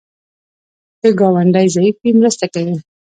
که 1.01 1.09
ګاونډی 1.19 1.67
ضعیف 1.75 1.95
وي، 1.99 2.11
مرسته 2.19 2.45
کوه 2.53 2.73